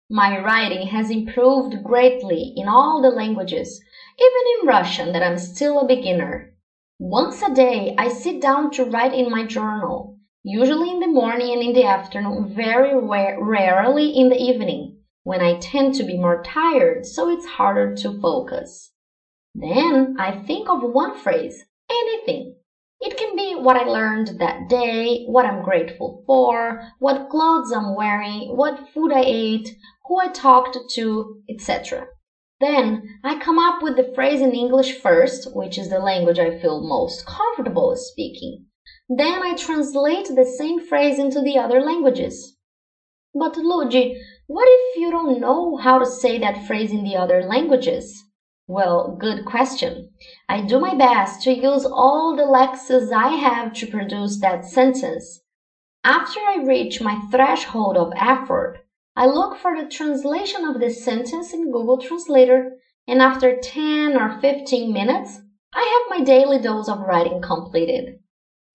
My 0.09 0.39
writing 0.39 0.87
has 0.87 1.09
improved 1.09 1.83
greatly 1.83 2.53
in 2.55 2.67
all 2.67 3.01
the 3.01 3.09
languages, 3.09 3.81
even 4.19 4.61
in 4.61 4.67
Russian 4.67 5.13
that 5.13 5.23
I'm 5.23 5.37
still 5.37 5.79
a 5.79 5.87
beginner. 5.87 6.53
Once 6.99 7.41
a 7.41 7.53
day, 7.53 7.93
I 7.97 8.07
sit 8.07 8.41
down 8.41 8.71
to 8.71 8.85
write 8.85 9.13
in 9.13 9.29
my 9.29 9.45
journal, 9.45 10.17
usually 10.43 10.89
in 10.89 10.99
the 10.99 11.07
morning 11.07 11.53
and 11.53 11.61
in 11.61 11.73
the 11.73 11.83
afternoon, 11.83 12.53
very 12.55 12.93
rarely 12.97 14.09
in 14.09 14.29
the 14.29 14.41
evening, 14.41 14.97
when 15.23 15.41
I 15.41 15.59
tend 15.59 15.93
to 15.95 16.03
be 16.03 16.17
more 16.17 16.41
tired, 16.41 17.05
so 17.05 17.29
it's 17.29 17.45
harder 17.45 17.93
to 17.95 18.19
focus. 18.19 18.91
Then 19.59 20.17
I 20.19 20.43
think 20.43 20.69
of 20.69 20.83
one 20.83 21.17
phrase, 21.17 21.65
anything. 21.89 22.57
It 23.01 23.17
can 23.17 23.35
be 23.35 23.55
what 23.55 23.75
I 23.75 23.85
learned 23.85 24.39
that 24.39 24.69
day, 24.69 25.25
what 25.25 25.47
I'm 25.47 25.63
grateful 25.63 26.23
for, 26.27 26.83
what 26.99 27.29
clothes 27.29 27.71
I'm 27.71 27.95
wearing, 27.95 28.55
what 28.55 28.89
food 28.93 29.11
I 29.11 29.23
ate, 29.25 29.75
who 30.05 30.19
I 30.19 30.27
talked 30.27 30.77
to, 30.91 31.41
etc. 31.49 32.05
Then 32.59 33.19
I 33.23 33.39
come 33.39 33.57
up 33.57 33.81
with 33.81 33.97
the 33.97 34.11
phrase 34.13 34.41
in 34.41 34.53
English 34.53 34.99
first, 34.99 35.55
which 35.55 35.79
is 35.79 35.89
the 35.89 35.97
language 35.97 36.37
I 36.37 36.59
feel 36.59 36.87
most 36.87 37.25
comfortable 37.25 37.95
speaking. 37.95 38.65
Then 39.09 39.41
I 39.41 39.55
translate 39.55 40.27
the 40.27 40.45
same 40.45 40.85
phrase 40.85 41.17
into 41.17 41.41
the 41.41 41.57
other 41.57 41.81
languages. 41.81 42.57
But 43.33 43.57
Luigi, 43.57 44.21
what 44.45 44.67
if 44.69 44.97
you 44.97 45.09
don't 45.09 45.39
know 45.39 45.77
how 45.77 45.97
to 45.97 46.05
say 46.05 46.37
that 46.37 46.67
phrase 46.67 46.91
in 46.91 47.03
the 47.03 47.15
other 47.15 47.41
languages? 47.41 48.23
Well, 48.69 49.15
good 49.17 49.45
question. 49.45 50.09
I 50.50 50.59
do 50.59 50.77
my 50.77 50.93
best 50.93 51.41
to 51.43 51.51
use 51.51 51.86
all 51.86 52.36
the 52.36 52.43
lexis 52.43 53.13
I 53.13 53.29
have 53.29 53.71
to 53.75 53.88
produce 53.88 54.41
that 54.41 54.65
sentence. 54.65 55.39
After 56.03 56.41
I 56.41 56.65
reach 56.65 57.00
my 57.00 57.21
threshold 57.31 57.95
of 57.95 58.12
effort, 58.17 58.83
I 59.15 59.25
look 59.25 59.57
for 59.57 59.74
the 59.74 59.89
translation 59.89 60.65
of 60.65 60.81
this 60.81 61.01
sentence 61.01 61.53
in 61.53 61.71
Google 61.71 61.97
Translator, 61.97 62.74
and 63.07 63.21
after 63.21 63.57
10 63.57 64.17
or 64.17 64.38
15 64.41 64.91
minutes, 64.91 65.39
I 65.74 66.05
have 66.09 66.19
my 66.19 66.25
daily 66.25 66.59
dose 66.59 66.89
of 66.89 67.00
writing 67.00 67.41
completed. 67.41 68.19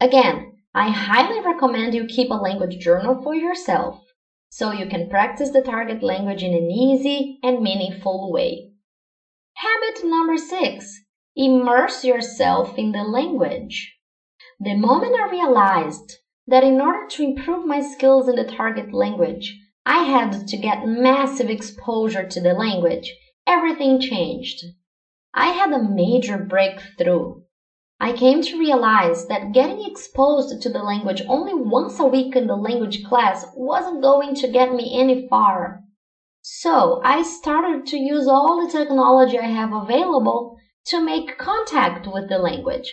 Again, 0.00 0.56
I 0.74 0.88
highly 0.88 1.40
recommend 1.40 1.94
you 1.94 2.06
keep 2.06 2.30
a 2.30 2.34
language 2.34 2.78
journal 2.78 3.22
for 3.22 3.34
yourself 3.34 4.02
so 4.48 4.72
you 4.72 4.86
can 4.86 5.10
practice 5.10 5.50
the 5.50 5.60
target 5.60 6.02
language 6.02 6.42
in 6.42 6.54
an 6.54 6.70
easy 6.70 7.38
and 7.42 7.60
meaningful 7.60 8.32
way. 8.32 8.71
Habit 9.62 10.04
number 10.04 10.36
six 10.38 11.02
immerse 11.36 12.04
yourself 12.04 12.76
in 12.76 12.90
the 12.90 13.04
language. 13.04 13.94
The 14.58 14.74
moment 14.74 15.14
I 15.14 15.30
realized 15.30 16.18
that 16.48 16.64
in 16.64 16.80
order 16.80 17.06
to 17.10 17.22
improve 17.22 17.64
my 17.64 17.80
skills 17.80 18.28
in 18.28 18.34
the 18.34 18.42
target 18.42 18.92
language, 18.92 19.56
I 19.86 20.02
had 20.02 20.48
to 20.48 20.56
get 20.56 20.88
massive 20.88 21.48
exposure 21.48 22.26
to 22.26 22.40
the 22.40 22.54
language. 22.54 23.14
Everything 23.46 24.00
changed. 24.00 24.64
I 25.32 25.50
had 25.50 25.70
a 25.70 25.80
major 25.80 26.38
breakthrough. 26.38 27.42
I 28.00 28.14
came 28.14 28.42
to 28.42 28.58
realize 28.58 29.28
that 29.28 29.52
getting 29.52 29.88
exposed 29.88 30.60
to 30.60 30.70
the 30.70 30.82
language 30.82 31.22
only 31.28 31.54
once 31.54 32.00
a 32.00 32.06
week 32.06 32.34
in 32.34 32.48
the 32.48 32.56
language 32.56 33.04
class 33.04 33.46
wasn't 33.54 34.02
going 34.02 34.34
to 34.34 34.50
get 34.50 34.74
me 34.74 34.98
any 35.00 35.28
far. 35.28 35.81
So 36.44 37.00
I 37.04 37.22
started 37.22 37.86
to 37.86 37.96
use 37.96 38.26
all 38.26 38.66
the 38.66 38.72
technology 38.72 39.38
I 39.38 39.46
have 39.46 39.72
available 39.72 40.58
to 40.86 41.00
make 41.00 41.38
contact 41.38 42.08
with 42.12 42.28
the 42.28 42.38
language. 42.38 42.92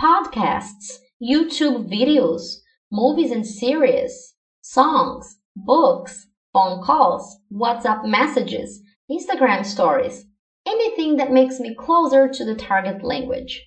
Podcasts, 0.00 0.98
YouTube 1.22 1.88
videos, 1.88 2.56
movies 2.90 3.30
and 3.30 3.46
series, 3.46 4.34
songs, 4.62 5.38
books, 5.54 6.26
phone 6.52 6.82
calls, 6.82 7.38
WhatsApp 7.52 8.04
messages, 8.04 8.82
Instagram 9.08 9.64
stories, 9.64 10.26
anything 10.66 11.18
that 11.18 11.30
makes 11.30 11.60
me 11.60 11.76
closer 11.76 12.28
to 12.28 12.44
the 12.44 12.56
target 12.56 13.04
language. 13.04 13.64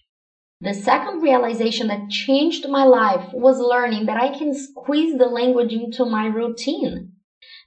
The 0.59 0.73
second 0.73 1.21
realization 1.21 1.87
that 1.87 2.09
changed 2.09 2.67
my 2.67 2.83
life 2.83 3.31
was 3.31 3.59
learning 3.59 4.07
that 4.07 4.21
I 4.21 4.37
can 4.37 4.53
squeeze 4.53 5.17
the 5.17 5.27
language 5.27 5.71
into 5.71 6.03
my 6.03 6.25
routine. 6.25 7.13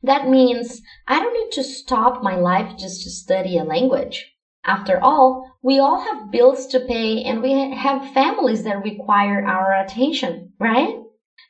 That 0.04 0.28
means 0.28 0.82
I 1.08 1.18
don't 1.18 1.32
need 1.32 1.52
to 1.52 1.62
stop 1.62 2.22
my 2.22 2.36
life 2.36 2.76
just 2.76 3.02
to 3.04 3.10
study 3.10 3.56
a 3.56 3.64
language. 3.64 4.30
After 4.62 5.02
all, 5.02 5.50
we 5.62 5.78
all 5.78 5.98
have 5.98 6.30
bills 6.30 6.66
to 6.68 6.80
pay 6.80 7.22
and 7.22 7.40
we 7.40 7.52
have 7.74 8.12
families 8.12 8.64
that 8.64 8.82
require 8.82 9.42
our 9.46 9.72
attention, 9.72 10.52
right? 10.60 10.94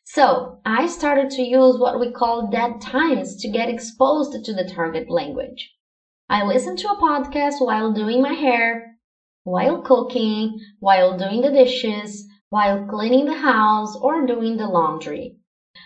So 0.05 0.61
I 0.65 0.87
started 0.87 1.31
to 1.31 1.43
use 1.43 1.79
what 1.79 1.99
we 1.99 2.13
call 2.13 2.49
dead 2.49 2.81
times 2.81 3.35
to 3.43 3.49
get 3.49 3.69
exposed 3.69 4.45
to 4.45 4.53
the 4.53 4.71
target 4.73 5.11
language. 5.11 5.73
I 6.29 6.43
listen 6.43 6.77
to 6.77 6.89
a 6.91 7.01
podcast 7.01 7.55
while 7.59 7.93
doing 7.93 8.23
my 8.23 8.35
hair, 8.35 8.97
while 9.43 9.83
cooking, 9.83 10.61
while 10.79 11.19
doing 11.19 11.41
the 11.41 11.51
dishes, 11.51 12.25
while 12.51 12.87
cleaning 12.87 13.25
the 13.25 13.35
house 13.35 13.97
or 13.97 14.25
doing 14.25 14.59
the 14.59 14.69
laundry. 14.69 15.35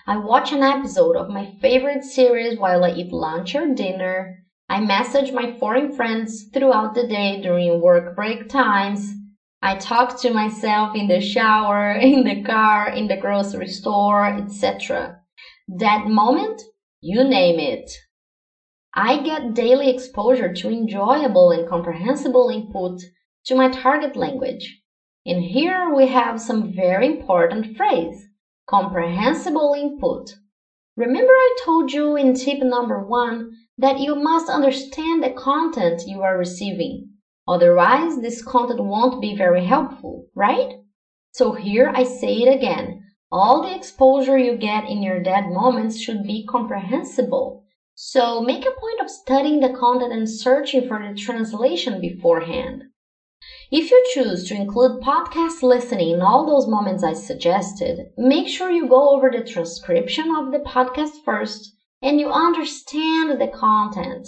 I 0.09 0.17
watch 0.17 0.53
an 0.53 0.63
episode 0.63 1.17
of 1.17 1.29
my 1.29 1.53
favorite 1.61 2.03
series 2.03 2.59
while 2.59 2.83
I 2.83 2.93
eat 2.93 3.13
lunch 3.13 3.55
or 3.55 3.75
dinner. 3.75 4.43
I 4.67 4.81
message 4.81 5.33
my 5.33 5.55
foreign 5.61 5.93
friends 5.95 6.47
throughout 6.51 6.95
the 6.95 7.07
day 7.07 7.43
during 7.43 7.83
work 7.83 8.17
break 8.17 8.49
times. 8.49 9.13
I 9.61 9.75
talk 9.75 10.19
to 10.23 10.31
myself 10.31 10.97
in 10.97 11.09
the 11.09 11.21
shower, 11.21 11.93
in 12.01 12.25
the 12.25 12.43
car, 12.43 12.89
in 12.89 13.09
the 13.09 13.19
grocery 13.19 13.67
store, 13.67 14.25
etc. 14.25 15.21
That 15.69 16.07
moment, 16.07 16.63
you 17.03 17.23
name 17.23 17.59
it. 17.59 17.91
I 18.95 19.23
get 19.23 19.53
daily 19.53 19.91
exposure 19.91 20.55
to 20.55 20.71
enjoyable 20.71 21.51
and 21.51 21.69
comprehensible 21.69 22.49
input 22.49 23.03
to 23.45 23.55
my 23.55 23.69
target 23.69 24.17
language. 24.17 24.81
And 25.27 25.43
here 25.43 25.93
we 25.95 26.07
have 26.07 26.41
some 26.41 26.73
very 26.75 27.07
important 27.09 27.77
phrase, 27.77 28.28
comprehensible 28.69 29.75
input. 29.79 30.37
Remember 30.97 31.33
I 31.33 31.57
told 31.65 31.93
you 31.93 32.17
in 32.17 32.35
tip 32.35 32.63
number 32.63 33.03
one 33.03 33.53
that 33.79 33.99
you 33.99 34.15
must 34.15 34.51
understand 34.51 35.23
the 35.23 35.31
content 35.31 36.03
you 36.07 36.23
are 36.23 36.37
receiving. 36.37 37.09
Otherwise, 37.47 38.21
this 38.21 38.43
content 38.43 38.81
won't 38.81 39.23
be 39.23 39.35
very 39.35 39.65
helpful, 39.65 40.27
right? 40.35 40.75
So 41.33 41.53
here 41.53 41.91
I 41.95 42.03
say 42.03 42.43
it 42.43 42.55
again. 42.55 43.05
All 43.31 43.63
the 43.63 43.75
exposure 43.75 44.37
you 44.37 44.57
get 44.57 44.89
in 44.89 45.03
your 45.03 45.23
dead 45.23 45.49
moments 45.49 45.99
should 45.99 46.25
be 46.25 46.47
comprehensible. 46.47 47.65
So 47.95 48.41
make 48.41 48.65
a 48.67 48.81
point 48.81 49.01
of 49.01 49.11
studying 49.11 49.61
the 49.61 49.71
content 49.71 50.13
and 50.13 50.29
searching 50.29 50.87
for 50.87 50.99
the 50.99 51.15
translation 51.15 52.01
beforehand. 52.01 52.85
If 53.71 53.91
you 53.91 54.03
choose 54.15 54.49
to 54.49 54.55
include 54.55 55.03
podcast 55.03 55.63
listening 55.63 56.09
in 56.15 56.23
all 56.23 56.47
those 56.47 56.67
moments 56.67 57.05
I 57.05 57.13
suggested, 57.13 58.11
make 58.17 58.49
sure 58.49 58.71
you 58.71 58.89
go 58.89 59.15
over 59.15 59.31
the 59.31 59.45
transcription 59.45 60.35
of 60.35 60.53
the 60.53 60.59
podcast 60.59 61.23
first 61.23 61.75
and 62.01 62.19
you 62.19 62.29
understand 62.29 63.39
the 63.39 63.47
content. 63.47 64.27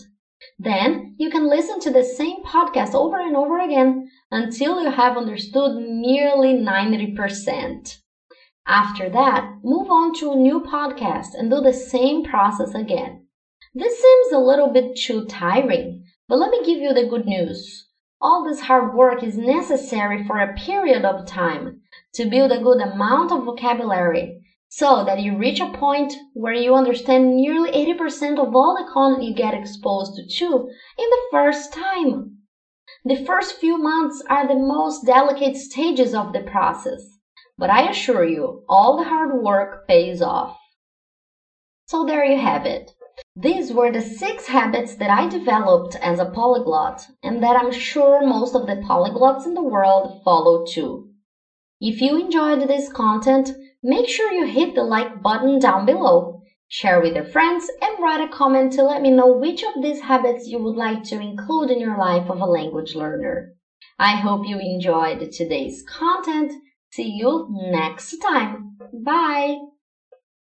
Then 0.58 1.14
you 1.16 1.30
can 1.30 1.48
listen 1.48 1.80
to 1.80 1.90
the 1.90 2.04
same 2.04 2.44
podcast 2.44 2.94
over 2.94 3.18
and 3.18 3.34
over 3.34 3.58
again 3.60 4.10
until 4.30 4.82
you 4.82 4.90
have 4.90 5.16
understood 5.16 5.74
nearly 5.74 6.52
90%. 6.52 7.96
After 8.66 9.08
that, 9.08 9.50
move 9.64 9.88
on 9.88 10.12
to 10.16 10.32
a 10.32 10.36
new 10.36 10.60
podcast 10.60 11.28
and 11.32 11.50
do 11.50 11.62
the 11.62 11.72
same 11.72 12.24
process 12.24 12.74
again. 12.74 13.22
This 13.74 14.02
seems 14.02 14.32
a 14.32 14.38
little 14.38 14.68
bit 14.68 14.96
too 14.96 15.24
tiring, 15.24 16.04
but 16.28 16.38
let 16.38 16.50
me 16.50 16.62
give 16.62 16.78
you 16.78 16.92
the 16.92 17.08
good 17.08 17.24
news. 17.24 17.86
All 18.22 18.44
this 18.44 18.60
hard 18.60 18.94
work 18.94 19.22
is 19.22 19.38
necessary 19.38 20.26
for 20.26 20.38
a 20.38 20.54
period 20.54 21.06
of 21.06 21.26
time 21.26 21.80
to 22.14 22.28
build 22.28 22.52
a 22.52 22.60
good 22.60 22.80
amount 22.80 23.32
of 23.32 23.44
vocabulary 23.44 24.42
so 24.68 25.04
that 25.04 25.20
you 25.20 25.38
reach 25.38 25.58
a 25.58 25.72
point 25.72 26.12
where 26.34 26.52
you 26.52 26.74
understand 26.74 27.34
nearly 27.34 27.70
80% 27.72 28.38
of 28.38 28.54
all 28.54 28.76
the 28.76 28.92
content 28.92 29.24
you 29.24 29.34
get 29.34 29.54
exposed 29.54 30.20
to 30.36 30.46
in 30.46 31.10
the 31.10 31.22
first 31.30 31.72
time. 31.72 32.36
The 33.06 33.24
first 33.24 33.56
few 33.56 33.78
months 33.78 34.22
are 34.28 34.46
the 34.46 34.54
most 34.54 35.06
delicate 35.06 35.56
stages 35.56 36.12
of 36.12 36.34
the 36.34 36.42
process, 36.42 37.00
but 37.56 37.70
I 37.70 37.88
assure 37.88 38.24
you, 38.24 38.64
all 38.68 38.98
the 38.98 39.04
hard 39.04 39.42
work 39.42 39.88
pays 39.88 40.20
off. 40.20 40.58
So 41.86 42.04
there 42.04 42.24
you 42.24 42.38
have 42.38 42.66
it. 42.66 42.90
These 43.36 43.72
were 43.72 43.90
the 43.92 44.00
six 44.00 44.48
habits 44.48 44.96
that 44.96 45.10
I 45.10 45.28
developed 45.28 45.96
as 45.96 46.18
a 46.18 46.26
polyglot 46.26 47.06
and 47.22 47.42
that 47.42 47.56
I'm 47.56 47.72
sure 47.72 48.26
most 48.26 48.54
of 48.54 48.66
the 48.66 48.76
polyglots 48.76 49.46
in 49.46 49.54
the 49.54 49.62
world 49.62 50.22
follow 50.24 50.66
too. 50.66 51.10
If 51.80 52.02
you 52.02 52.20
enjoyed 52.20 52.68
this 52.68 52.92
content, 52.92 53.52
make 53.82 54.08
sure 54.08 54.32
you 54.32 54.44
hit 54.46 54.74
the 54.74 54.82
like 54.82 55.22
button 55.22 55.58
down 55.58 55.86
below, 55.86 56.42
share 56.68 57.00
with 57.00 57.14
your 57.14 57.24
friends, 57.24 57.70
and 57.80 58.02
write 58.02 58.20
a 58.20 58.28
comment 58.28 58.74
to 58.74 58.82
let 58.82 59.00
me 59.00 59.10
know 59.10 59.32
which 59.32 59.62
of 59.62 59.80
these 59.80 60.00
habits 60.00 60.46
you 60.46 60.58
would 60.58 60.76
like 60.76 61.04
to 61.04 61.20
include 61.20 61.70
in 61.70 61.80
your 61.80 61.96
life 61.96 62.28
of 62.28 62.40
a 62.40 62.44
language 62.44 62.94
learner. 62.94 63.54
I 63.98 64.16
hope 64.16 64.46
you 64.46 64.58
enjoyed 64.58 65.32
today's 65.32 65.82
content. 65.88 66.52
See 66.90 67.10
you 67.10 67.48
next 67.50 68.18
time. 68.18 68.76
Bye! 68.92 69.69